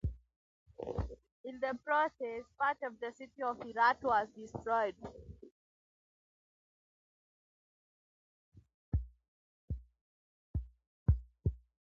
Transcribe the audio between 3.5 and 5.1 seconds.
Herat were destroyed.